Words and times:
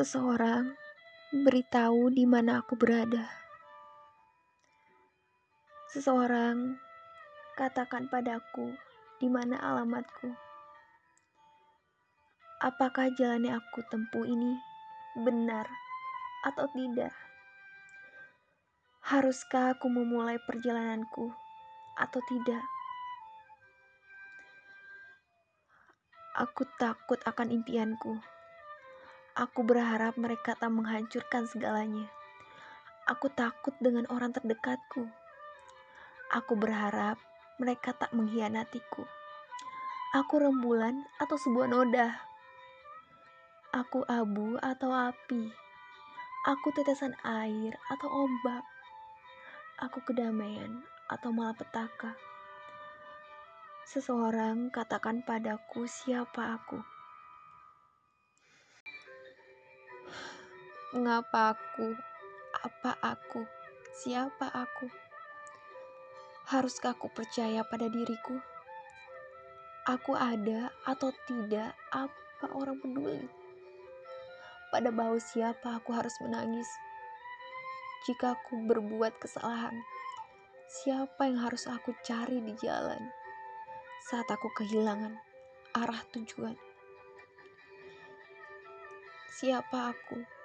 Seseorang 0.00 0.80
beritahu 1.44 2.08
di 2.08 2.24
mana 2.24 2.64
aku 2.64 2.72
berada. 2.72 3.28
Seseorang 5.92 6.80
katakan 7.52 8.08
padaku 8.08 8.72
di 9.20 9.28
mana 9.28 9.60
alamatku. 9.60 10.32
Apakah 12.64 13.12
jalan 13.12 13.44
yang 13.44 13.60
aku 13.60 13.84
tempuh 13.92 14.24
ini 14.24 14.56
benar 15.20 15.68
atau 16.48 16.64
tidak? 16.72 17.12
Haruskah 19.04 19.76
aku 19.76 19.92
memulai 19.92 20.40
perjalananku 20.48 21.28
atau 22.00 22.20
tidak? 22.24 22.64
Aku 26.40 26.64
takut 26.80 27.20
akan 27.28 27.52
impianku. 27.52 28.39
Aku 29.40 29.64
berharap 29.64 30.20
mereka 30.20 30.52
tak 30.52 30.68
menghancurkan 30.68 31.48
segalanya. 31.48 32.04
Aku 33.08 33.32
takut 33.32 33.72
dengan 33.80 34.04
orang 34.12 34.36
terdekatku. 34.36 35.08
Aku 36.28 36.60
berharap 36.60 37.16
mereka 37.56 37.96
tak 37.96 38.12
mengkhianatiku. 38.12 39.08
Aku 40.12 40.44
rembulan 40.44 41.08
atau 41.16 41.40
sebuah 41.40 41.72
noda. 41.72 42.20
Aku 43.72 44.04
abu 44.04 44.60
atau 44.60 44.92
api. 44.92 45.48
Aku 46.44 46.68
tetesan 46.76 47.16
air 47.24 47.80
atau 47.88 48.12
ombak. 48.12 48.68
Aku 49.80 50.04
kedamaian 50.04 50.84
atau 51.08 51.32
malapetaka. 51.32 52.12
Seseorang 53.88 54.68
katakan 54.68 55.24
padaku 55.24 55.88
siapa 55.88 56.60
aku. 56.60 56.99
Mengapa 60.90 61.54
aku? 61.54 61.94
Apa 62.50 62.98
aku? 63.02 63.46
Siapa 63.94 64.50
aku? 64.50 64.86
Haruskah 66.50 66.98
aku 66.98 67.10
percaya 67.14 67.62
pada 67.66 67.86
diriku? 67.86 68.38
Aku 69.86 70.18
ada 70.18 70.74
atau 70.86 71.14
tidak? 71.30 71.74
Apa 71.94 72.50
orang 72.54 72.78
peduli? 72.82 73.26
Pada 74.74 74.90
bau 74.94 75.18
siapa 75.18 75.78
aku 75.78 75.90
harus 75.94 76.14
menangis? 76.22 76.68
Jika 78.06 78.38
aku 78.38 78.62
berbuat 78.66 79.18
kesalahan, 79.22 79.74
siapa 80.66 81.26
yang 81.26 81.42
harus 81.42 81.66
aku 81.66 81.94
cari 82.02 82.42
di 82.42 82.54
jalan? 82.58 83.10
saat 84.00 84.26
aku 84.32 84.48
kehilangan 84.56 85.12
arah 85.76 86.02
tujuan. 86.10 86.56
Siapa 89.30 89.94
aku? 89.94 90.39